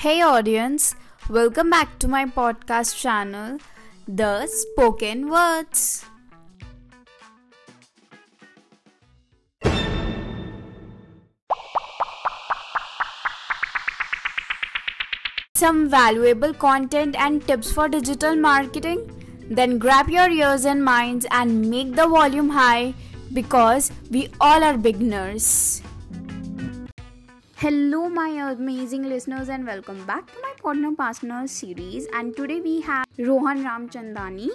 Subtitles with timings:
[0.00, 0.94] Hey, audience,
[1.28, 3.58] welcome back to my podcast channel,
[4.06, 6.04] The Spoken Words.
[15.56, 19.02] Some valuable content and tips for digital marketing?
[19.50, 22.94] Then grab your ears and minds and make the volume high
[23.32, 25.82] because we all are beginners.
[27.60, 32.06] Hello, my amazing listeners, and welcome back to my Partner Partners series.
[32.14, 34.50] And today we have Rohan Ramchandani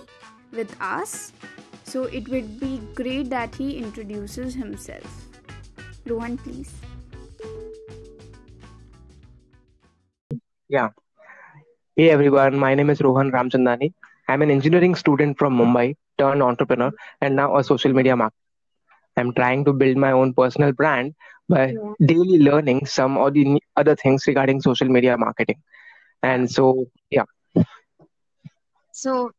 [0.54, 1.34] with us.
[1.84, 5.26] So it would be great that he introduces himself.
[6.05, 6.72] Rohan, please.
[10.70, 10.92] Yeah.
[11.98, 13.92] Hey everyone, my name is Rohan Ramchandani.
[14.30, 18.31] I'm an engineering student from Mumbai, turned entrepreneur, and now a social media marketer.
[19.17, 21.14] I'm trying to build my own personal brand
[21.50, 21.94] by Yeah.
[22.06, 25.62] daily learning some of the other things regarding social media marketing.
[26.24, 27.24] And so, yeah,
[28.92, 29.31] So,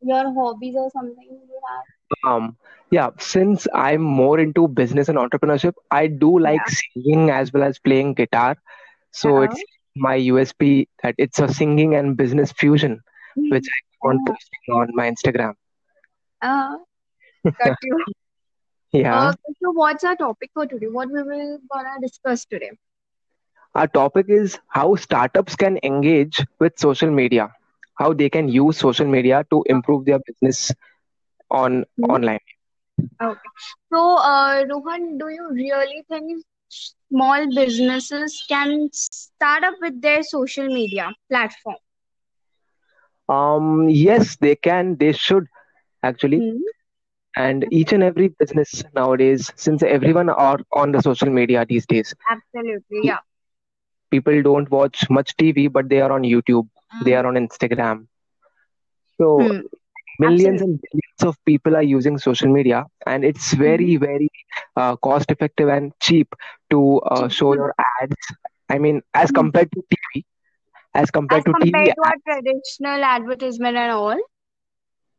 [0.00, 1.84] your hobbies or something you have?
[2.26, 2.56] um,
[2.90, 6.68] yeah, since I'm more into business and entrepreneurship, I do like Yeah.
[6.68, 8.56] singing as well as playing guitar.
[9.12, 9.42] So Uh-oh.
[9.42, 9.62] it's
[9.96, 13.00] my USP that it's a singing and business fusion,
[13.48, 15.54] which I keep on posting on my Instagram.
[16.42, 16.76] uh,
[17.58, 18.04] got you.
[18.92, 19.32] Yeah.
[19.32, 20.86] Okay, so what's our topic for today?
[20.88, 22.70] What we will gonna discuss today?
[23.74, 27.52] Our topic is how startups can engage with social media,
[27.98, 30.72] how they can use social media to improve their business
[31.50, 32.08] on Hmm?
[32.08, 32.40] online.
[33.22, 33.50] Okay.
[33.92, 40.66] So, uh, Rohan, do you really think small businesses can start up with their social
[40.66, 41.76] media platform?
[43.28, 45.46] Um, yes, they can, they should
[46.02, 46.42] actually.
[46.42, 46.60] Hmm?
[47.40, 52.14] And each and every business nowadays, since everyone are on the social media these days,
[52.30, 53.18] Absolutely, yeah.
[54.10, 56.68] people don't watch much TV, but they are on YouTube,
[57.00, 58.06] they are on Instagram.
[59.20, 59.60] So Hmm.
[60.18, 60.62] millions Absolutely.
[60.62, 63.54] and billions of people are using social media, and it's Hmm.
[63.54, 64.30] very, very
[64.76, 66.28] uh, cost effective and cheap
[66.70, 68.16] to uh, show your ads.
[68.68, 69.32] I mean, as Hmm.
[69.32, 70.24] compared to TV,
[70.94, 74.18] as As compared to TV, compared to our ads, traditional advertisement and all.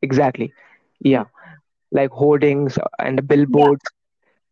[0.02, 0.54] exactly.
[1.00, 1.26] Yeah,
[1.92, 3.68] like hoardings and Yeah.
[3.68, 3.82] billboards.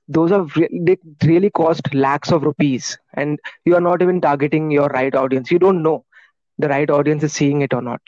[0.08, 4.72] Those are re- they really cost lakhs of rupees, and you are not even targeting
[4.72, 5.52] your right audience.
[5.52, 6.04] You don't know
[6.58, 8.02] the right audience is seeing it or not.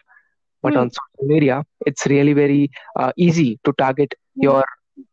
[0.62, 0.84] But Hmm.
[0.84, 4.42] on social media, it's really very uh, easy to target Hmm.
[4.42, 4.64] your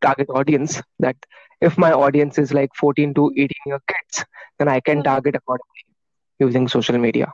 [0.01, 0.81] target audience.
[0.99, 1.15] That
[1.61, 4.25] if my audience is like 14 to 18 year kids,
[4.59, 5.03] then I can Hmm.
[5.03, 5.85] target accordingly
[6.39, 7.33] using social media.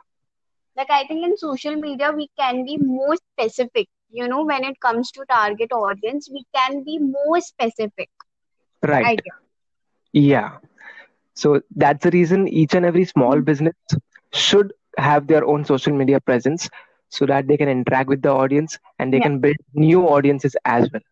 [0.76, 3.88] Like I think in social media we can be more specific.
[4.10, 8.10] You know, when it comes to target audience, we can be more specific.
[8.82, 9.12] Right.
[9.12, 9.34] I guess.
[10.12, 10.58] Yeah.
[11.34, 13.40] So that's the reason each and every small Hmm.
[13.40, 13.74] business
[14.32, 16.68] should have their own social media presence
[17.08, 19.28] so that they can interact with the audience and they Yeah.
[19.28, 21.02] can build new audiences as well.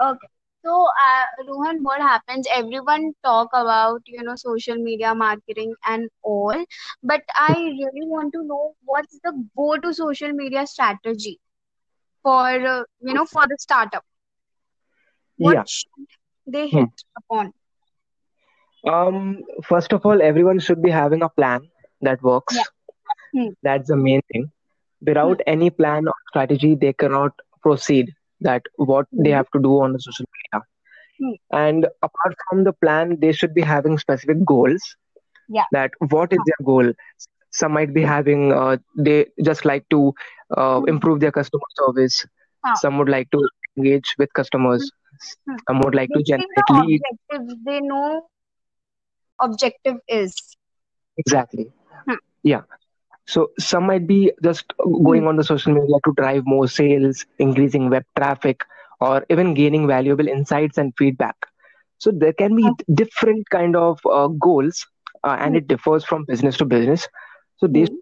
[0.00, 0.28] Okay.
[0.66, 2.46] So, uh, Rohan, what happens?
[2.52, 6.64] Everyone talk about, you know, social media marketing and all,
[7.02, 11.40] but I really want to know what's the go-to social media strategy
[12.22, 14.04] for, uh, you know, for the startup.
[15.38, 15.64] Yeah.
[15.64, 16.08] What should
[16.46, 16.84] they Hmm.
[16.84, 17.54] hit upon?
[18.86, 21.68] Um, first of all, everyone should be having a plan
[22.02, 22.56] that works.
[22.56, 22.64] Yeah.
[23.34, 23.50] Hmm.
[23.62, 24.50] That's the main thing.
[25.22, 25.34] Hmm.
[25.34, 29.36] Without any plan or strategy, they cannot proceed that what they Hmm.
[29.38, 30.64] have to do on the social media.
[31.18, 31.34] Hmm.
[31.52, 34.82] And apart from the plan, they should be having specific goals.
[35.48, 35.64] Yeah.
[35.72, 36.92] That what is their goal?
[37.52, 40.12] Some might be having uh, they just like to
[40.56, 40.88] uh, Hmm.
[40.88, 42.26] improve their customer service.
[42.64, 42.76] Huh.
[42.76, 44.90] Some would like to engage with customers.
[45.46, 45.56] Hmm.
[45.68, 47.04] Some would like to generate the leads.
[47.28, 48.28] objective they know
[49.40, 50.34] objective is.
[51.18, 51.72] Exactly.
[52.06, 52.14] Hmm.
[52.42, 52.62] Yeah.
[53.26, 54.72] So some might be just
[55.04, 55.04] Hmm.
[55.04, 58.64] going on the social media to drive more sales, increasing web traffic,
[59.00, 61.36] or even gaining valuable insights and feedback.
[61.98, 64.86] So there can be different kind of uh, goals,
[65.24, 65.56] uh, and Hmm.
[65.56, 67.08] it differs from business to business.
[67.58, 68.00] So they, Hmm.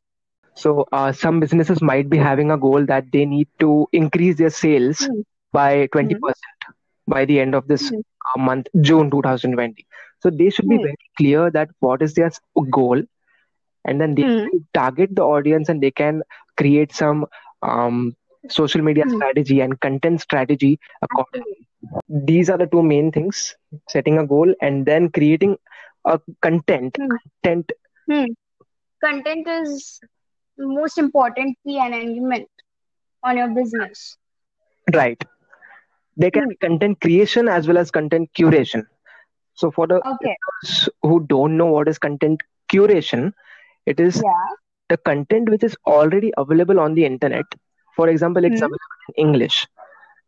[0.54, 4.50] so uh, some businesses might be having a goal that they need to increase their
[4.50, 5.22] sales Hmm.
[5.52, 6.22] by twenty Hmm.
[6.22, 6.76] percent
[7.06, 8.00] by the end of this Hmm.
[8.34, 9.86] uh, month, June 2020.
[10.20, 10.86] So they should be Hmm.
[10.86, 12.30] very clear that what is their
[12.70, 13.02] goal
[13.84, 14.48] and then they Hmm.
[14.74, 16.22] target the audience and they can
[16.56, 17.26] create some
[17.62, 18.14] um,
[18.48, 19.16] social media Hmm.
[19.16, 21.66] strategy and content strategy accordingly.
[22.08, 23.56] These are the two main things
[23.88, 25.56] setting a goal and then creating
[26.04, 26.98] a content.
[26.98, 27.16] Hmm.
[27.42, 27.72] Content,
[28.08, 28.24] Hmm.
[29.04, 30.00] Content is
[30.56, 32.48] the most important key and element
[33.22, 34.16] on your business.
[34.94, 35.22] right.
[36.16, 36.48] They can Hmm.
[36.48, 38.84] be content creation as well as content curation.
[39.54, 40.34] So, for the Okay.
[41.02, 42.42] who don't know what is content
[42.72, 43.32] curation,
[43.86, 44.48] It is Yeah.
[44.88, 47.46] the content which is already available on the internet.
[47.96, 48.68] For example, it's Hmm.
[48.68, 49.66] available in English,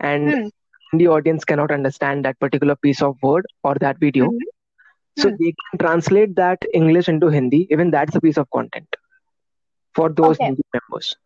[0.01, 0.49] and Hmm.
[0.93, 4.33] the audience cannot understand that particular piece of word or that video.
[4.33, 4.49] Hmm.
[5.17, 5.37] So Hmm.
[5.39, 7.67] they can translate that English into Hindi.
[7.71, 8.89] Even that's a piece of content
[9.95, 10.49] for those Okay.
[10.49, 11.17] Hindi members.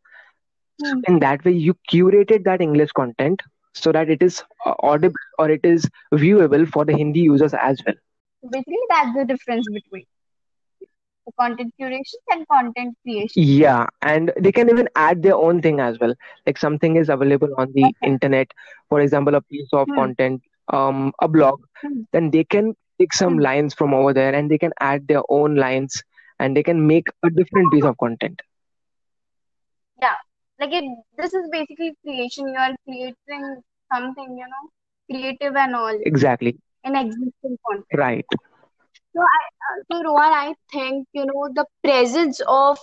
[0.78, 1.02] So Hmm.
[1.08, 3.42] in that way, you curated that English content
[3.74, 7.82] so that it is uh, audible or it is viewable for the Hindi users as
[7.86, 7.94] well.
[8.42, 10.04] Basically, that's the difference between
[11.38, 13.34] content curation and content creation.
[13.34, 16.14] Yeah, and they can even add their own thing as well.
[16.46, 18.04] Like something is available on the Okay.
[18.04, 18.52] internet,
[18.88, 19.94] for example, a piece of Hmm.
[19.94, 20.42] content,
[20.72, 22.02] um, a blog, Hmm.
[22.12, 23.40] then they can take some Hmm.
[23.40, 26.02] lines from over there and they can add their own lines
[26.38, 28.40] and they can make a different piece of content.
[30.00, 30.16] Yeah.
[30.58, 30.84] Like it,
[31.16, 32.48] this is basically creation.
[32.48, 33.62] You are creating
[33.92, 34.70] something, you know,
[35.10, 36.58] creative and all Exactly.
[36.84, 37.86] in existing content.
[37.94, 38.26] Right.
[39.14, 42.78] So I, uh, so Rohan, I think, you know, the presence of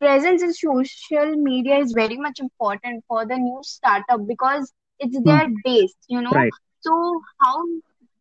[0.00, 5.24] presence in social media is very much important for the new startup because it's Hmm.
[5.24, 6.36] their base, you know.
[6.36, 6.52] Right.
[6.80, 7.64] So how,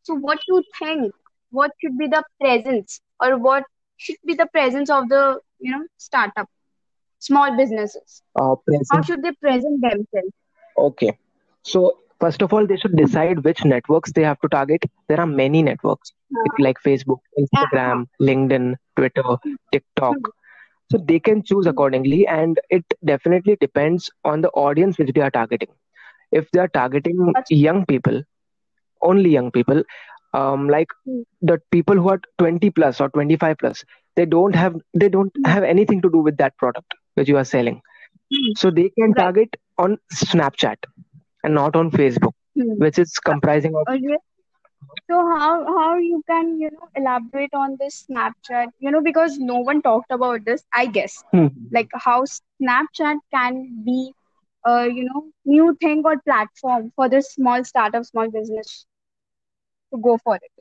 [0.04, 1.14] so what you think?
[1.52, 3.64] What should be the presence or what
[3.98, 6.48] should be the presence of the, you know, startup,
[7.20, 8.22] small businesses?
[8.40, 8.56] Uh,
[8.92, 10.34] How should they present themselves?
[10.78, 11.18] Okay.
[11.64, 14.84] So first of all, they should decide which networks they have to target.
[15.08, 16.12] There are many networks
[16.60, 19.38] like Facebook, Instagram, LinkedIn, Twitter,
[19.72, 20.16] TikTok.
[20.92, 25.22] So they can choose hmm, accordingly, and it definitely depends on the audience which they
[25.22, 25.70] are targeting.
[26.32, 28.24] If they are targeting young people,
[29.02, 29.84] only young people,
[30.34, 33.84] um, like hmm, the people who are 20 plus or 25 plus,
[34.16, 37.38] they don't have they don't hmm, have anything to do with that product which you
[37.38, 37.82] are selling.
[38.32, 38.54] hmm.
[38.56, 40.78] So they can target on Snapchat
[41.48, 42.78] and not on Facebook, Hmm.
[42.86, 44.18] which is comprising of Okay.
[45.10, 49.60] So how how you can, you know, elaborate on this Snapchat, you know, because no
[49.60, 51.24] one talked about this, I guess.
[51.32, 51.48] Hmm.
[51.72, 54.14] Like how Snapchat can be
[54.66, 58.86] a, you know, new thing or platform for this small startup, small business
[59.94, 60.52] to go for it.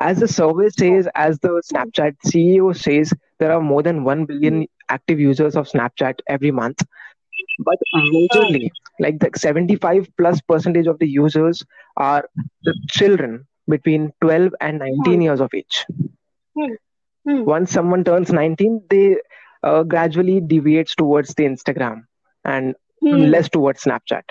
[0.00, 4.24] As the survey says, as the Snapchat CEO says, there are more than 1 hmm,
[4.24, 6.82] billion active users of Snapchat every month.
[7.58, 8.70] But majorly,
[9.00, 11.64] like the 75 plus percentage of the users
[11.96, 12.28] are
[12.64, 15.86] the children between 12 and 19 hmm, years of age.
[16.54, 16.74] hmm,
[17.24, 19.16] hmm, Once someone turns 19, they
[19.62, 22.04] uh, gradually deviates towards the Instagram
[22.44, 23.16] and hmm.
[23.16, 24.22] less towards Snapchat.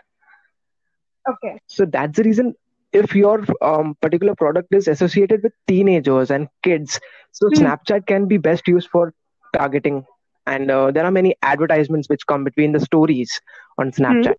[1.28, 1.60] Okay.
[1.68, 2.56] So that's the reason
[2.94, 7.00] if your um, particular product is associated with teenagers and kids,
[7.32, 9.14] so Hmm, Snapchat can be best used for
[9.54, 10.06] targeting.
[10.46, 13.40] And uh, there are many advertisements which come between the stories
[13.78, 14.36] on hmm, Snapchat.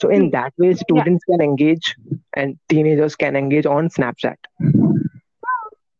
[0.00, 0.14] So hmm.
[0.14, 0.74] in that way, Yeah.
[0.74, 1.96] students can engage
[2.34, 4.36] and teenagers can engage on Snapchat.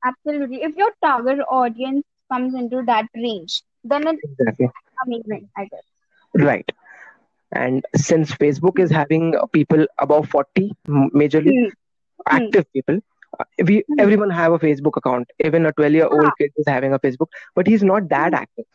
[0.04, 0.62] Absolutely.
[0.62, 4.68] If your target audience comes into that range, then it's Exactly.
[5.06, 5.82] amazing, I guess.
[6.34, 6.70] Right.
[7.52, 11.70] And since Facebook is having uh, people above 40, majorly Hmm, hmm,
[12.26, 13.00] active people,
[13.38, 14.00] uh, we hmm.
[14.00, 15.30] everyone have a Facebook account.
[15.44, 18.30] Even a 12 year Ah, old kid is having a Facebook, but he's not that
[18.30, 18.42] hmm.
[18.42, 18.66] active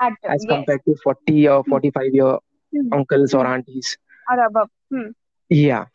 [0.00, 0.48] Active, as yes.
[0.48, 2.38] compared to 40 or Hmm, 45 year
[2.72, 3.46] hmm, uncles or hmm.
[3.46, 3.96] aunties.
[4.30, 4.70] Or above.
[4.90, 5.10] Hmm.
[5.48, 5.86] Yeah.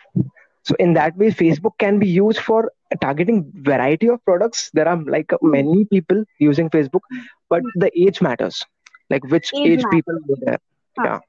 [0.63, 2.71] So in that way, Facebook can be used for
[3.01, 4.69] targeting variety of products.
[4.73, 5.51] There are like Hmm.
[5.51, 7.01] many people using Facebook,
[7.49, 7.69] but hmm.
[7.75, 8.65] the age matters.
[9.09, 10.59] Like which Age age people are there.
[10.97, 11.05] Huh.
[11.05, 11.19] Yeah.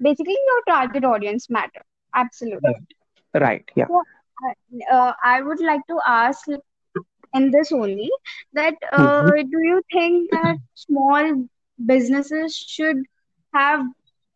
[0.00, 1.82] Basically, your target audience matter.
[2.14, 2.74] Absolutely.
[3.34, 3.40] Right.
[3.42, 3.70] Right.
[3.74, 3.86] Yeah.
[3.86, 4.02] So,
[4.44, 6.46] uh, uh, I would like to ask
[7.34, 8.10] in this only
[8.52, 9.50] that uh, Mhm.
[9.50, 11.46] do you think that small
[11.86, 13.04] businesses should
[13.54, 13.86] have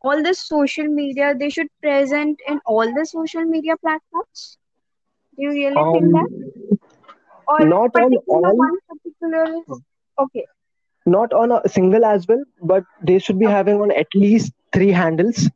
[0.00, 4.58] all the social media, they should present in all the social media platforms?
[5.36, 6.28] Do you really think that?
[6.28, 6.78] Um,
[7.46, 9.46] Or not on all, one particular
[10.18, 10.46] okay.
[11.06, 13.54] not on a single as well, but they should be Okay.
[13.54, 15.48] having on at least three handles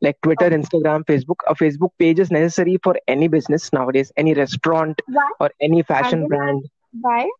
[0.00, 0.50] like Twitter, Okay.
[0.50, 1.36] Instagram, Facebook.
[1.46, 5.30] A Facebook page is necessary for any business nowadays, any restaurant Why?
[5.40, 6.64] or any fashion brand.
[7.00, 7.30] why?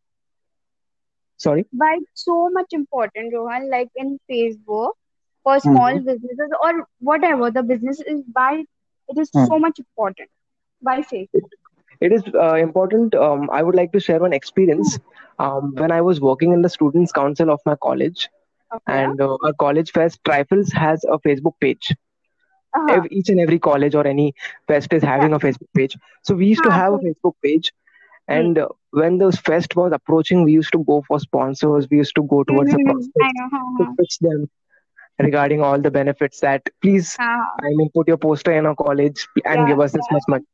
[1.37, 1.67] Sorry.
[1.71, 4.93] Why it's so much important, Rohan, like in Facebook
[5.43, 6.05] for small Mhm.
[6.05, 8.65] businesses or whatever the business is, why
[9.09, 9.45] it is Hmm.
[9.45, 10.29] so much important?
[10.81, 11.51] Why Facebook?
[12.01, 13.15] It is uh, important.
[13.15, 14.99] Um, I would like to share one experience.
[15.39, 18.29] Um, when I was working in the Students' Council of my college,
[18.75, 19.05] Okay.
[19.05, 21.95] and uh, our college fest, Trifles has a Facebook page.
[22.77, 23.03] Uh-huh.
[23.11, 24.35] Each and every college or any
[24.67, 25.97] fest is having a Facebook page.
[26.23, 27.73] So we used to Huh, have a Facebook page.
[28.31, 28.35] Hmm.
[28.39, 31.89] And uh, when the fest was approaching, we used to go for sponsors.
[31.91, 33.35] We used to go towards the Mhm, I prospects
[33.79, 34.49] to pitch them
[35.19, 37.25] regarding all the benefits that please, huh.
[37.25, 37.61] Huh.
[37.63, 40.45] I mean, put your poster in our college and Yeah, give us this much money.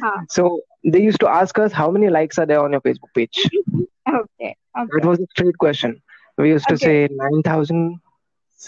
[0.00, 0.20] Huh.
[0.28, 3.50] So they used to ask us how many likes are there on your Facebook page.
[4.08, 4.56] Okay.
[4.88, 6.02] That was a straight question.
[6.38, 6.78] We used to Okay.
[6.78, 8.00] say 9,000,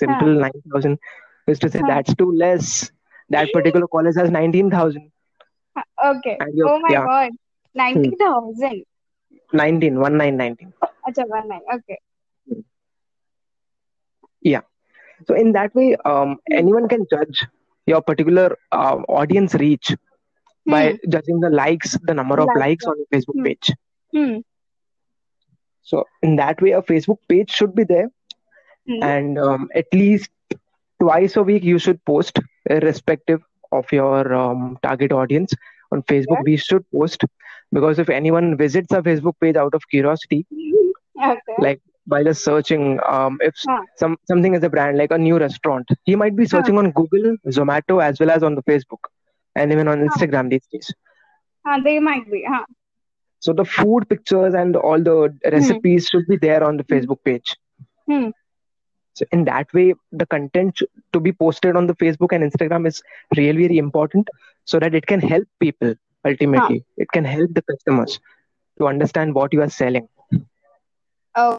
[0.06, 0.24] Huh.
[0.24, 0.98] simple 9,000.
[1.46, 1.86] We used to say Huh.
[1.86, 2.90] that's too less.
[3.30, 5.10] That particular college has 19,000.
[6.04, 6.40] Okay.
[6.40, 7.30] And Oh my yeah, God.
[7.94, 8.84] hmm, 90,000.
[9.52, 10.72] 19, 1919.
[11.08, 11.60] Acha, one nine.
[11.74, 11.98] Okay.
[14.40, 14.60] Yeah.
[15.26, 17.46] So in that way, um, anyone can judge
[17.86, 19.94] your particular uh, audience reach
[20.66, 21.10] by Hmm.
[21.10, 23.44] judging the likes, the number of Like, likes on your Facebook hmm.
[23.44, 23.72] page.
[24.14, 24.38] Hmm.
[25.82, 28.08] So in that way, a Facebook page should be there,
[28.86, 29.02] Hmm.
[29.02, 30.30] and um, at least
[31.00, 32.38] twice a week you should post,
[32.70, 33.42] irrespective
[33.72, 35.54] of your um, target audience.
[35.92, 36.50] On Facebook, Yeah.
[36.50, 37.24] we should post
[37.72, 40.46] because if anyone visits our Facebook page out of curiosity,
[41.22, 41.56] Okay.
[41.58, 43.82] like by just searching, um, if Huh.
[43.96, 46.54] some something is a brand like a new restaurant, he might be Huh.
[46.54, 49.10] searching on Google, Zomato, as well as on the Facebook,
[49.54, 50.08] and even on Huh.
[50.08, 50.92] Instagram these days.
[51.66, 51.80] Huh.
[51.84, 52.44] They might be.
[52.48, 52.64] Huh.
[53.40, 55.52] So the food pictures and all the Hmm.
[55.56, 56.94] recipes should be there on the Hmm.
[56.94, 57.56] Facebook page.
[58.08, 58.30] Hmm.
[59.14, 60.80] So in that way, the content
[61.12, 63.02] to be posted on the Facebook and Instagram is
[63.36, 64.28] really very important,
[64.64, 65.94] so that it can help people.
[66.30, 66.30] Huh.
[66.30, 68.20] Ultimately, it can help the customers
[68.78, 70.08] to understand what you are selling.
[71.34, 71.58] Oh,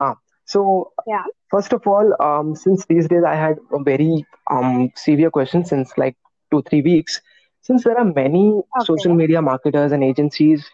[0.00, 1.24] Ah, so yeah.
[1.50, 5.92] first of all, um, since these days I had a very um severe question since
[5.96, 6.16] like
[6.50, 7.20] two three weeks,
[7.62, 8.44] since there are many
[8.80, 10.68] social media marketers and agencies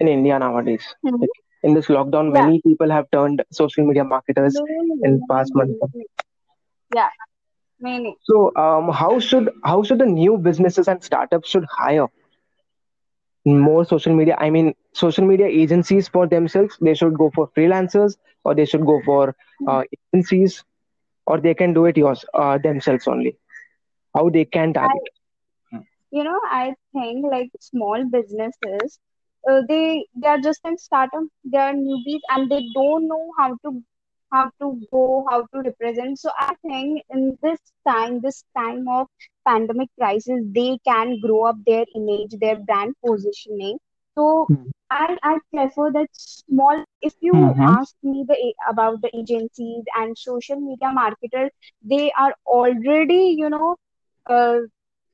[0.00, 0.84] in India nowadays.
[1.02, 1.16] Hmm.
[1.20, 2.42] Like in this lockdown, Yeah.
[2.42, 5.82] many people have turned social media marketers Many, in past many, months.
[6.94, 7.10] Yeah.
[7.80, 8.16] Many.
[8.24, 12.06] So, um, how should how should the new businesses and startups should hire
[13.44, 14.36] more social media?
[14.38, 16.76] I mean, social media agencies for themselves.
[16.80, 19.34] They should go for freelancers, or they should go for
[19.66, 19.82] uh,
[20.12, 20.64] agencies,
[21.26, 23.36] or they can do it yours uh, themselves only.
[24.14, 25.02] How they can I, target?
[26.10, 28.98] you know, I think like small businesses,
[29.48, 31.24] uh, they they are just in startup.
[31.44, 33.82] They are newbies and they don't know how to
[34.32, 36.18] how to go, how to represent.
[36.18, 39.08] So I think in this time, this time of
[39.46, 43.78] pandemic crisis, they can grow up their image, their brand positioning.
[44.16, 44.70] So Hmm.
[44.90, 46.84] I I prefer that small.
[47.02, 47.74] If you Mm-hmm.
[47.76, 51.50] ask me the about the agencies and social media marketers,
[51.82, 53.76] they are already, you know,
[54.26, 54.58] uh,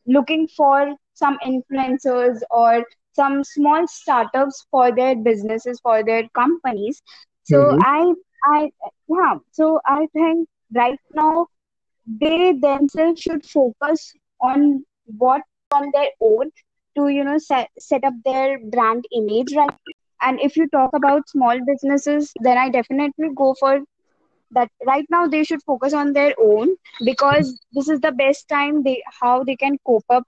[0.06, 7.02] looking for some influencers or some small startups for their businesses, for their companies.
[7.44, 7.80] So Mm-hmm.
[7.80, 8.12] I,
[8.44, 8.70] I,
[9.08, 11.46] yeah, so I think right now
[12.06, 15.42] they themselves should focus on what
[15.72, 16.50] on their own
[16.96, 19.70] to, you know, set, set up their brand image right.
[20.22, 23.80] And if you talk about small businesses, then I definitely go for
[24.52, 28.82] that right now they should focus on their own because this is the best time
[28.82, 30.26] they how they can cope up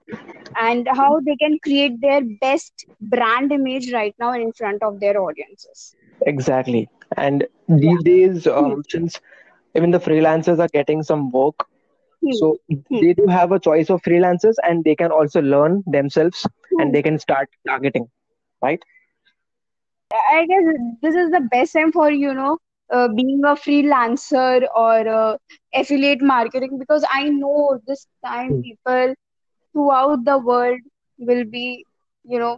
[0.57, 5.19] and how they can create their best brand image right now in front of their
[5.19, 5.93] audiences
[6.25, 6.89] Exactly.
[7.17, 8.51] And yeah these days, hmm.
[8.51, 9.19] um, since
[9.75, 11.67] even the freelancers are getting some work,
[12.23, 12.31] Hmm.
[12.31, 12.57] so
[12.89, 13.01] Hmm.
[13.01, 16.95] they do have a choice of freelancers, and they can also learn themselves, and Hmm.
[16.95, 18.07] they can start targeting,
[18.61, 18.81] right?
[20.35, 20.65] i guess
[21.01, 22.57] this is the best time for you know
[22.95, 25.35] uh, being a freelancer or uh,
[25.81, 28.61] affiliate marketing because i know this time Hmm.
[28.67, 29.13] people
[29.73, 30.79] throughout the world
[31.17, 31.85] will be
[32.23, 32.57] you know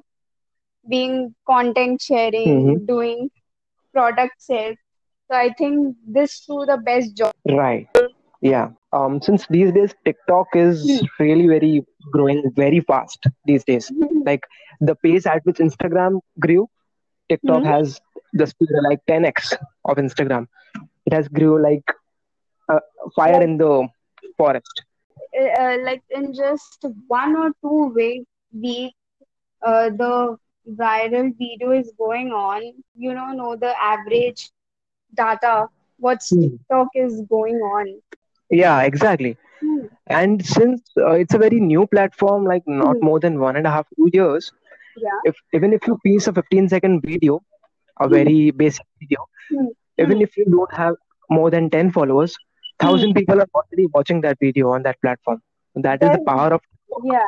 [0.90, 2.86] being content sharing Mm-hmm.
[2.94, 3.30] doing
[3.94, 4.78] product sales
[5.30, 7.88] so i think this through the best job Right.
[8.42, 8.72] Yeah.
[8.96, 10.48] Um, since these days TikTok
[10.84, 10.96] Hmm.
[10.96, 13.92] is really very growing very fast these days.
[14.26, 14.44] Like
[14.82, 16.68] the pace at which Instagram grew,
[17.30, 17.74] TikTok Hmm.
[17.74, 18.00] has
[18.34, 19.54] the speed like 10x
[19.86, 20.48] of Instagram.
[21.06, 21.84] It has grew like
[22.70, 22.80] a
[23.16, 23.88] fire like in the
[24.38, 24.84] forest.
[25.40, 28.24] uh, uh, like in just one or two week
[28.54, 28.94] week
[29.66, 30.38] uh, the
[30.82, 32.62] viral video is going on
[32.96, 34.50] you know know the average
[35.16, 36.48] data what's Hmm.
[36.48, 37.88] TikTok is going on
[38.50, 39.38] Yeah, exactly.
[39.62, 39.86] Hmm.
[40.08, 43.02] And since uh, it's a very new platform, like not Hmm.
[43.02, 44.52] more than one and a half, two years,
[44.96, 47.42] yeah if even if you piece a 15 second video,
[48.00, 48.10] a Hmm.
[48.10, 49.70] very basic video, Hmm.
[49.98, 50.96] even if you don't have
[51.30, 52.36] more than 10 followers,
[52.82, 52.82] Hmm.
[52.82, 55.42] thousand people are already watching that video on that platform.
[55.76, 56.62] That is the power of
[57.04, 57.28] yeah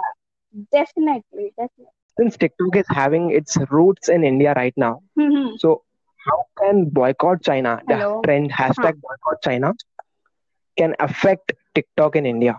[0.71, 5.83] definitely definitely Since TikTok is having its roots in India right now, hmm so
[6.27, 8.89] how can boycott China, the hello trend huh.
[8.89, 9.74] hashtag boycott China,
[10.77, 12.57] can affect TikTok in India?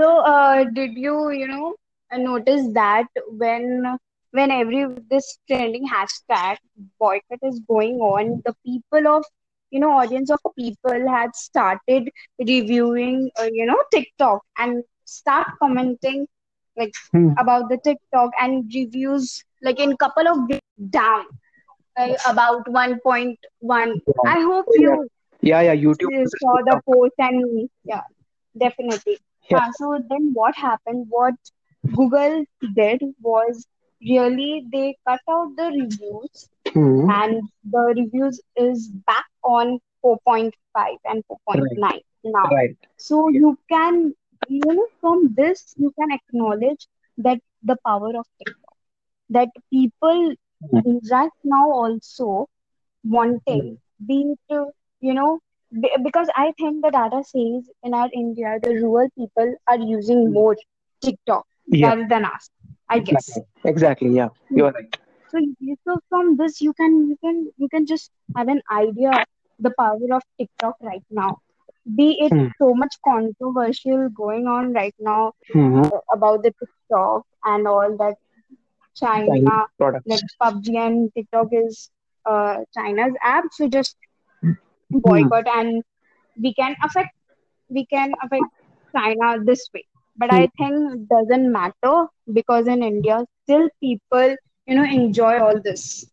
[0.00, 1.74] So, uh, did you, you know,
[2.12, 3.98] notice that when
[4.32, 6.56] when every this trending hashtag
[6.98, 9.24] boycott is going on, the people of,
[9.70, 16.26] you know, audience of people had started reviewing, uh, you know, TikTok and start commenting
[16.76, 17.32] like Hmm.
[17.38, 20.38] about the TikTok and reviews like in couple of
[20.90, 21.26] down.
[21.96, 24.00] uh, about 1.1.
[24.24, 25.08] I hope you
[25.42, 25.74] yeah, yeah.
[25.74, 28.02] YouTube versus saw the post and yeah,
[28.58, 29.18] definitely.
[29.50, 29.58] Yeah.
[29.58, 31.06] Uh, so then what happened?
[31.08, 31.34] What
[31.94, 32.44] Google
[32.74, 33.66] did was
[34.00, 37.08] really they cut out the reviews Hmm.
[37.08, 42.50] and the reviews is back on 4.5 and Right, 4.9 now.
[42.50, 42.76] right.
[42.96, 44.14] So you can,
[44.48, 46.86] you know, from this you can acknowledge
[47.18, 48.76] that the power of TikTok,
[49.30, 50.34] that people
[50.70, 50.80] Hmm.
[51.10, 52.46] right now also
[53.04, 53.74] wanting, Hmm.
[54.06, 54.64] be uh,
[55.00, 55.40] you know,
[55.72, 60.32] be- because I think the data says in our India, the rural people are using
[60.32, 60.56] more
[61.02, 62.50] TikTok Yeah, rather than us,
[62.88, 63.40] I guess.
[63.40, 63.42] exactly.
[63.64, 64.10] Exactly.
[64.10, 64.54] Yeah, Hmm.
[64.54, 64.98] you're right.
[65.28, 65.38] So,
[65.86, 69.24] so from this, you can you can you can just have an idea
[69.58, 71.38] the power of TikTok right now.
[71.96, 72.48] Be it Hmm.
[72.60, 78.16] so much controversial going on right now hmm uh, about the TikTok and all that
[78.96, 80.06] China, products.
[80.06, 81.90] like PUBG and TikTok is
[82.24, 83.96] uh, China's app, so just
[84.92, 85.28] Hmm.
[85.28, 85.82] boycott and
[86.42, 87.10] we can affect
[87.68, 88.46] we can affect
[88.96, 89.84] China this way.
[90.16, 90.32] But Hmm.
[90.32, 96.06] I think it doesn't matter because in India still people you know enjoy all this.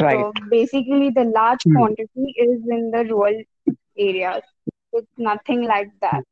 [0.00, 0.26] Right.
[0.26, 1.74] So basically the large Hmm.
[1.74, 3.42] quantity is in the rural
[3.98, 4.42] areas.
[4.92, 6.24] It's nothing like that.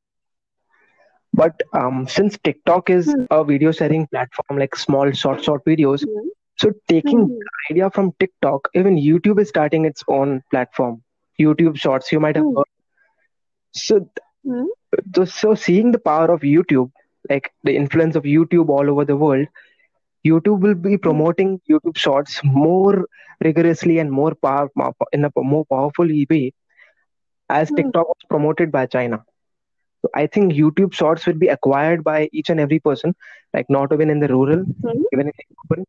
[1.32, 3.24] But um, since TikTok is Hmm.
[3.30, 6.28] a video sharing platform, like small short short videos, Hmm.
[6.56, 7.48] so taking Hmm.
[7.70, 11.02] idea from TikTok, even YouTube is starting its own platform,
[11.40, 12.12] YouTube Shorts.
[12.12, 12.56] You might have Hmm.
[12.56, 12.64] heard.
[13.72, 14.08] So,
[15.14, 16.90] th- so seeing the power of YouTube,
[17.30, 19.46] like the influence of YouTube all over the world,
[20.26, 21.08] YouTube will be Hmm.
[21.08, 23.06] promoting YouTube Shorts more
[23.44, 24.68] rigorously and more power
[25.12, 26.52] in a more powerful way
[27.48, 27.72] as Hmm.
[27.72, 29.22] TikTok was promoted by China.
[30.02, 33.14] So I think YouTube Shorts will be acquired by each and every person,
[33.54, 35.02] like not even in the rural, Hmm.
[35.12, 35.84] even in the urban,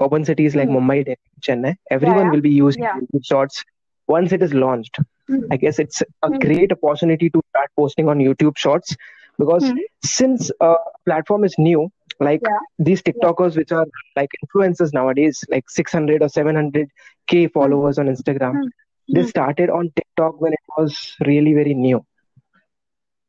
[0.00, 0.70] urban cities like Hmm.
[0.70, 1.76] Mumbai, Delhi, Chennai.
[1.90, 2.94] Everyone yeah, will be using yeah.
[2.94, 3.64] YouTube Shorts
[4.10, 4.98] once it is launched.
[5.28, 5.50] Hmm.
[5.50, 6.38] I guess it's a Hmm.
[6.44, 8.96] great opportunity to start posting on YouTube Shorts
[9.38, 9.78] because Hmm.
[10.04, 10.74] since a
[11.06, 11.88] platform is new,
[12.20, 13.24] like Yeah, these yeah.
[13.24, 17.58] TikTokers, which are like influencers nowadays, like 600 or 700k Hmm.
[17.58, 18.68] followers on Instagram, Hmm.
[19.12, 19.30] they Hmm.
[19.34, 22.04] started on TikTok when it was really very new.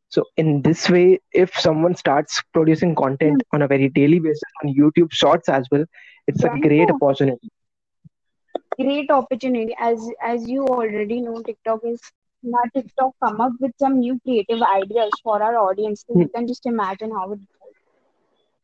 [0.10, 2.96] So in this way, if someone starts producing Hmm.
[2.96, 5.86] content on a very daily basis on YouTube Shorts as well,
[6.28, 6.92] it's a great yeah.
[6.92, 7.50] opportunity.
[8.82, 9.76] Great opportunity.
[9.80, 12.02] As as you already know, TikTok is
[12.44, 16.04] now TikTok come up with some new creative ideas for our audience.
[16.08, 16.26] So Hmm.
[16.26, 17.76] you can just imagine how it goes.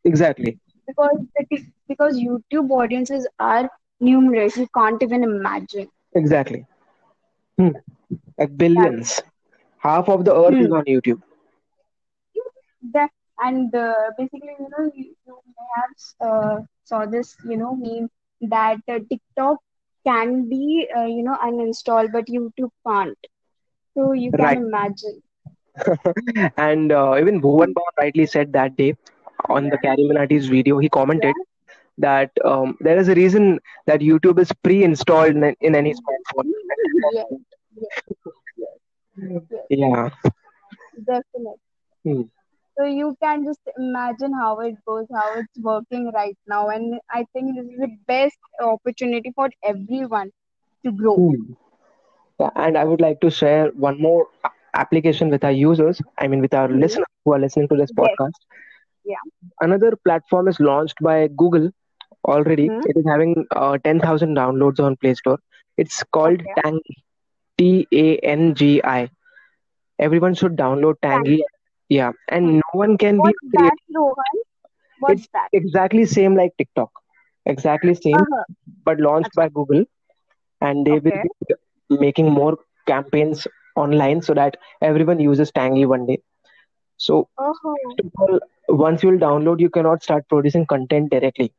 [0.04, 4.58] Exactly, Because the because YouTube audiences are numerous.
[4.58, 5.90] You can't even imagine.
[6.14, 6.66] exactly.
[7.58, 7.70] Hmm.
[8.38, 9.22] Like billions.
[9.80, 10.72] Half of the earth is hmm.
[10.72, 11.22] on YouTube.
[12.94, 17.76] That and uh, basically, you know, you, you may have uh, saw this, you know,
[17.76, 18.10] meme
[18.50, 19.60] that uh, TikTok
[20.08, 23.18] can be, uh, you know, uninstalled, but YouTube can't.
[23.98, 24.58] So you can Right.
[24.58, 25.22] imagine.
[26.58, 28.96] and uh, even Bhuvan rightly said that day
[29.50, 30.90] on the CarryMinati's video, he Yeah.
[30.90, 31.36] commented
[31.98, 36.46] that um, there is a reason that YouTube is pre-installed in, in any smartphone.
[37.00, 37.28] Yes,
[37.76, 38.00] yes,
[38.58, 38.80] yes,
[39.50, 40.10] yes, Yeah.
[41.06, 41.60] definitely.
[42.04, 42.22] Hmm.
[42.78, 46.70] So you can just imagine how it goes, how it's working right now.
[46.70, 50.32] And I think this is the best opportunity for everyone
[50.86, 51.18] to grow.
[51.18, 51.54] Hmm.
[52.40, 54.28] Yeah, and I would like to share one more
[54.76, 56.70] application with our users, I mean, with our Hmm.
[56.70, 58.34] listeners who are listening to this Yes, podcast.
[59.04, 59.22] yeah.
[59.62, 61.70] Another platform is launched by Google
[62.26, 62.72] already.
[62.72, 62.86] Hmm.
[62.86, 65.40] It is having uh, 10,000 downloads on Play Store.
[65.78, 66.56] It's called Okay.
[66.58, 66.96] Tangi,
[67.58, 69.10] T A N G I.
[70.00, 71.44] Everyone should download Tangi.
[71.90, 72.58] Yeah, and Hmm.
[72.58, 73.72] no one can be What's creator.
[73.72, 74.44] that, Rohan?
[75.00, 75.50] What's It's that?
[75.54, 76.92] exactly same like TikTok,
[77.46, 78.44] exactly same, Uh-huh.
[78.86, 79.86] but launched by Google,
[80.62, 81.30] and they will be
[81.90, 86.22] making more campaigns online so that everyone uses Tangi one day.
[86.98, 87.30] So
[88.20, 91.54] all, once you'll download, you cannot start producing content directly.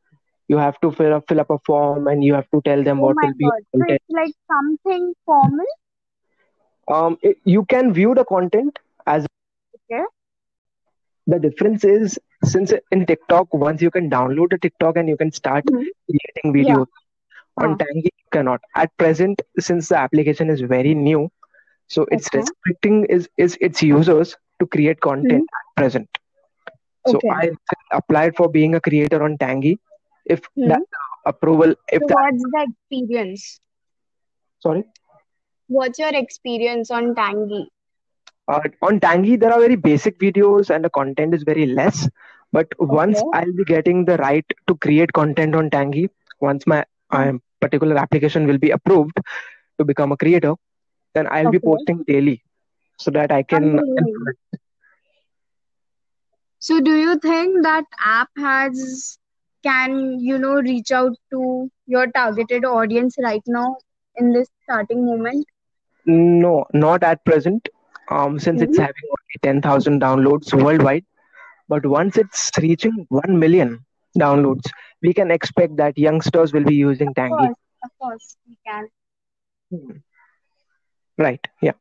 [0.47, 2.99] You have to fill up fill up a form and you have to tell them
[3.01, 3.63] oh what will be your God.
[3.77, 3.93] So content.
[3.93, 5.65] it's like something formal.
[6.87, 9.25] Um, it, you can view the content as
[9.75, 10.03] Okay.
[11.29, 15.31] The difference is since in TikTok, once you can download a TikTok and you can
[15.31, 15.85] start Hmm.
[16.09, 16.77] creating Yeah.
[16.77, 16.85] videos.
[17.57, 18.61] On Uh, Tangi, you cannot.
[18.75, 21.29] At present, since the application is very new,
[21.87, 22.33] so it's okay.
[22.33, 25.57] restricting is, is its users to create content Hmm.
[25.59, 26.09] at present.
[27.05, 27.39] So Okay.
[27.41, 27.51] I
[27.91, 29.79] applied for being a creator on Tangi.
[30.25, 30.65] If Hmm.
[30.65, 30.83] that
[31.25, 33.59] approval, if So that what's the experience?
[34.59, 34.83] sorry,
[35.67, 37.69] What's your experience on Tangi?
[38.49, 42.09] Uh, on Tangi there are very basic videos and the content is very less.
[42.51, 46.09] But once I'll be getting the right to create content on Tangi,
[46.41, 46.85] once my.
[47.11, 49.17] I'm particular application will be approved
[49.77, 50.55] to become a creator,
[51.13, 52.43] then I'll be posting daily
[52.97, 53.79] so that I can
[56.59, 59.17] So do you think that app has
[59.63, 63.77] can, you know, reach out to your targeted audience right now
[64.15, 65.45] in this starting moment?
[66.05, 67.67] No, not at present.
[68.09, 68.83] Um, since it's Hmm?
[68.83, 71.05] having only 10,000 downloads worldwide,
[71.67, 73.85] but once it's reaching 1 million
[74.17, 74.69] downloads,
[75.01, 78.87] we can expect that youngsters will be using Of course, of course, we can.
[79.71, 79.97] Hmm.
[81.17, 81.45] Right.
[81.61, 81.73] Yeah.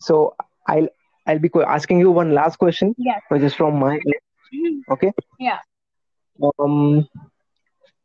[0.00, 0.34] So
[0.66, 0.88] I'll
[1.26, 3.20] I'll be asking you one last question, Yes.
[3.28, 4.84] which is from my end.
[4.90, 5.12] Okay.
[5.38, 5.58] Yeah.
[6.58, 7.06] Um.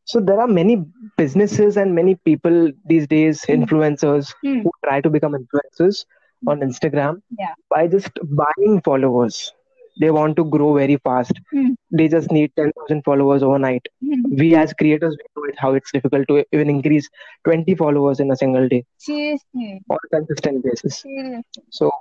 [0.04, 0.84] So there are many
[1.18, 3.64] businesses and many people these days, Hmm.
[3.64, 4.62] influencers, Hmm.
[4.62, 6.06] who try to become influencers
[6.48, 7.54] on Instagram Yeah.
[7.70, 9.54] by just buying followers.
[10.00, 11.40] They want to grow very fast.
[11.52, 11.72] Hmm.
[11.92, 13.86] They just need 10,000 followers overnight.
[14.04, 14.22] Hmm.
[14.42, 17.10] We as creators, we know it how it's difficult to even increase
[17.46, 21.02] 20 followers in a single day Seriously, on a consistent basis.
[21.02, 21.64] seriously.
[21.70, 21.92] So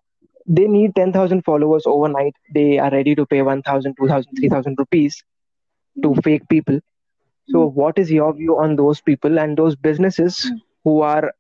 [0.47, 2.35] they need 10,000 followers overnight.
[2.55, 5.23] They are ready to pay 1,000, 2,000, 3,000 rupees
[6.03, 6.21] to Hmm.
[6.21, 6.81] fake people.
[7.51, 7.75] So, Hmm.
[7.81, 10.57] what is your view on those people and those businesses Hmm.
[10.85, 11.33] who are,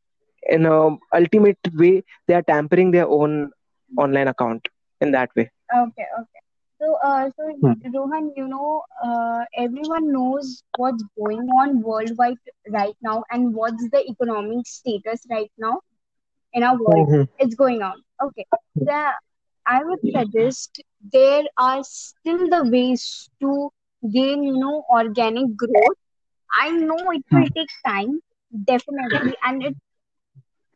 [0.48, 3.50] in a ultimate way, they are tampering their own
[3.96, 4.66] online account
[5.00, 5.50] in that way?
[5.74, 6.40] Okay, okay.
[6.80, 7.72] So, uh, so Hmm.
[7.94, 12.38] Rohan, you know, uh, everyone knows what's going on worldwide
[12.70, 15.80] right now and what's the economic status right now
[16.52, 17.08] in our world.
[17.08, 17.28] Mhm.
[17.38, 18.02] It's going on.
[18.22, 18.46] Okay.
[18.80, 19.12] The,
[19.66, 20.80] I would suggest
[21.12, 23.70] there are still the ways to
[24.12, 25.98] gain, you know, organic growth.
[26.60, 28.20] I know it will take time,
[28.64, 29.76] definitely, and it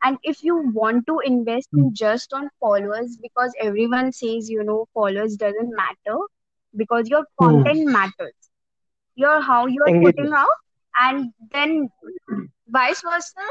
[0.02, 4.86] and if you want to invest in just on followers because everyone says you know
[4.94, 6.18] followers doesn't matter
[6.76, 7.44] because your Hmm.
[7.44, 8.50] content matters
[9.14, 10.58] your how you're putting out
[11.06, 11.88] and then
[12.68, 13.46] vice versa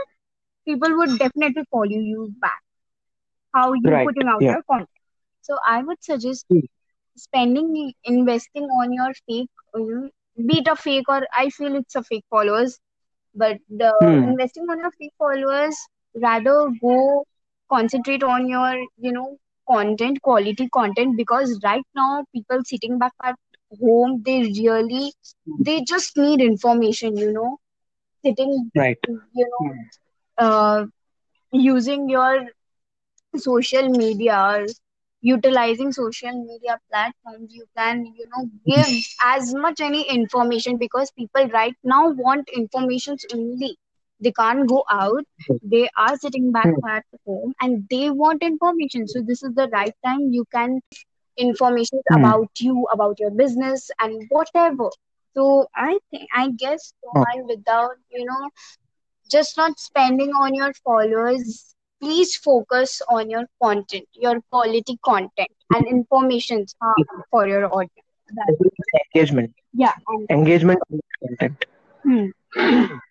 [0.66, 2.62] people would definitely follow you back
[3.54, 4.06] how you Right.
[4.06, 4.56] putting out Yeah.
[4.56, 5.04] your content
[5.42, 6.60] so i would suggest Hmm.
[7.26, 7.70] spending
[8.04, 10.08] investing on your fake uh,
[10.50, 12.80] be it a fake or i feel it's a fake followers
[13.44, 14.32] but the Hmm.
[14.32, 15.78] investing on your fake followers
[16.22, 17.26] rather go
[17.70, 19.38] concentrate on your you know
[19.70, 23.36] content quality content because right now people sitting back at
[23.82, 25.14] home they really
[25.58, 27.58] they just need information you know
[28.24, 28.98] sitting Right.
[29.34, 29.66] you know
[30.46, 30.86] uh,
[31.52, 32.46] using your
[33.38, 34.66] social media or
[35.22, 38.92] utilizing social media platforms you can you know give
[39.24, 43.78] as much any information because people right now want informations only
[44.20, 45.24] they can't go out
[45.62, 46.82] they are sitting back Hmm.
[46.88, 50.80] at home and they want information so this is the right time you can
[51.38, 52.18] information Hmm.
[52.18, 54.90] about you about your business and whatever
[55.36, 57.26] so i think i guess Oh.
[57.48, 58.50] Without you know
[59.30, 65.88] just not spending on your followers please focus on your content your quality content and
[65.88, 66.94] informations uh,
[67.32, 68.08] for your audience
[69.14, 69.54] Engagement.
[69.74, 69.94] yeah
[70.30, 71.66] Engagement on content.
[72.04, 72.28] hmm,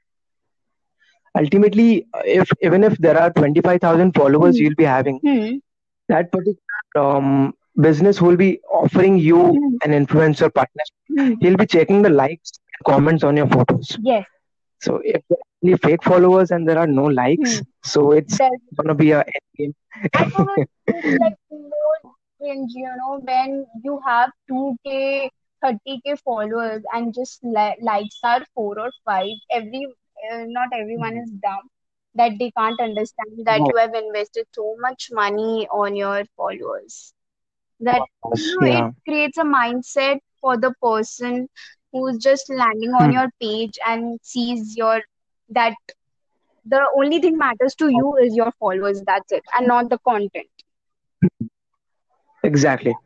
[1.38, 5.57] Ultimately, if even if there are 25,000 followers hmm, you'll be having, hmm,
[6.09, 6.59] that particular
[6.96, 10.85] um, business will be offering you hmm, an influencer partner.
[11.09, 11.35] hmm.
[11.40, 13.99] He'll be checking the likes and comments on your photos.
[13.99, 14.27] yes
[14.81, 17.64] So if there are only fake followers and there are no likes, hmm.
[17.85, 18.40] so it's
[18.77, 19.75] gonna be a end game.
[20.14, 20.25] I
[20.87, 25.31] it's like more cringe, you know, when you have 2k,
[25.62, 29.31] 30k followers and just li- likes are four or five.
[29.51, 29.87] Every
[30.33, 31.69] uh, not everyone is dumb
[32.15, 37.15] that they can't understand that No, you have invested so much money on your followers.
[37.81, 41.49] That course, you know, it creates a mindset for the person
[41.93, 43.12] who's just landing on Hmm.
[43.12, 45.01] your page and sees your
[45.51, 45.75] that
[46.65, 49.03] the only thing matters to you is your followers.
[49.07, 50.49] That's it, and not the content.
[52.45, 52.97] Exactly.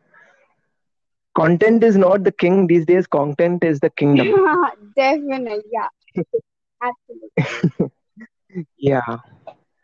[1.37, 3.07] Content is not the king these days.
[3.07, 4.35] Content is the kingdom.
[4.97, 5.89] Definitely, yeah,
[6.83, 7.91] absolutely.
[8.79, 9.19] Yeah.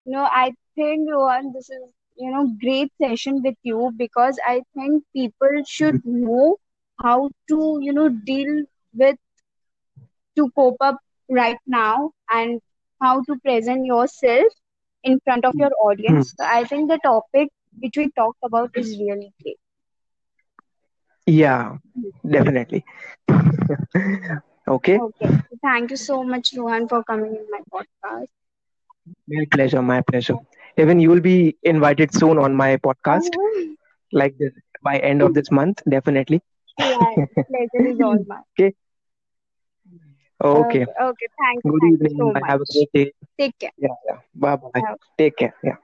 [0.06, 1.82] No, I think Rohan, this is
[2.16, 6.24] you know great session with you because I think people should mm-hmm.
[6.24, 6.56] know
[7.02, 9.16] how to you know deal with
[10.36, 12.60] to cope up right now and
[13.02, 14.52] how to present yourself
[15.02, 16.34] in front of your audience.
[16.38, 19.58] So I think the topic which we talked about is really great.
[21.26, 21.76] Yeah,
[22.28, 22.84] definitely.
[24.68, 24.98] Okay.
[24.98, 25.30] Okay,
[25.66, 28.28] thank you so much, Rohan, for coming in my podcast.
[29.28, 30.36] My pleasure, my pleasure.
[30.78, 33.76] Even you will be invited soon on my podcast, Oh,
[34.12, 34.52] like this
[34.82, 36.40] by end of this month, definitely.
[36.78, 37.14] yeah,
[37.48, 38.42] pleasure is all mine.
[38.58, 38.74] Okay.
[40.42, 40.84] Okay.
[40.84, 41.26] Okay, okay.
[41.38, 42.16] Thank you, Good thank evening.
[42.16, 42.34] so.
[42.46, 43.12] Have a great day.
[43.38, 43.72] Take care.
[43.78, 44.18] Yeah, yeah.
[44.34, 44.56] Bye.
[44.56, 44.82] Bye.
[45.18, 45.54] Take care.
[45.62, 45.76] Yeah.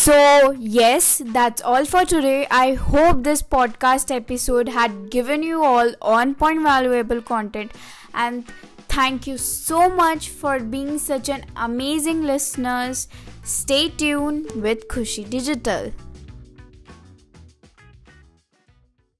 [0.00, 2.46] So, yes, that's all for today.
[2.50, 7.72] I hope this podcast episode had given you all on point valuable content
[8.14, 8.46] and
[8.88, 13.08] thank you so much for being such an amazing listeners.
[13.42, 15.92] Stay tuned with Kushi Digital.